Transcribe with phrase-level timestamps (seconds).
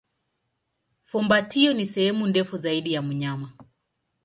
[1.03, 3.49] Fumbatio ni sehemu ndefu zaidi ya mnyama.